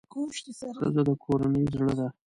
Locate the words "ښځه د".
0.79-1.09